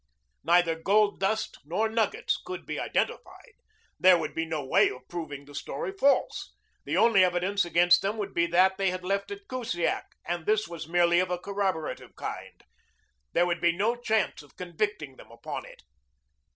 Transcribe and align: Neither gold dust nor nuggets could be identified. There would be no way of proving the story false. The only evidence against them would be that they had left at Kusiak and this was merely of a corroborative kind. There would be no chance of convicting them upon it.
Neither 0.43 0.73
gold 0.73 1.19
dust 1.19 1.59
nor 1.63 1.87
nuggets 1.87 2.35
could 2.43 2.65
be 2.65 2.79
identified. 2.79 3.53
There 3.99 4.17
would 4.17 4.33
be 4.33 4.47
no 4.47 4.65
way 4.65 4.89
of 4.89 5.07
proving 5.07 5.45
the 5.45 5.53
story 5.53 5.91
false. 5.91 6.55
The 6.85 6.97
only 6.97 7.23
evidence 7.23 7.65
against 7.65 8.01
them 8.01 8.17
would 8.17 8.33
be 8.33 8.47
that 8.47 8.79
they 8.79 8.89
had 8.89 9.03
left 9.03 9.29
at 9.29 9.47
Kusiak 9.47 10.05
and 10.25 10.47
this 10.47 10.67
was 10.67 10.87
merely 10.87 11.19
of 11.19 11.29
a 11.29 11.37
corroborative 11.37 12.15
kind. 12.15 12.63
There 13.33 13.45
would 13.45 13.61
be 13.61 13.73
no 13.73 13.95
chance 13.95 14.41
of 14.41 14.57
convicting 14.57 15.17
them 15.17 15.29
upon 15.29 15.65
it. 15.67 15.83